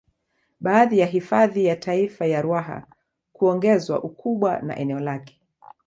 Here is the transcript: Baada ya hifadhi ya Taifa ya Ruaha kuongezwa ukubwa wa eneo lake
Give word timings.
Baada 0.59 0.95
ya 0.95 1.05
hifadhi 1.05 1.65
ya 1.65 1.75
Taifa 1.75 2.25
ya 2.25 2.41
Ruaha 2.41 2.87
kuongezwa 3.33 4.03
ukubwa 4.03 4.49
wa 4.51 4.75
eneo 4.77 4.99
lake 4.99 5.41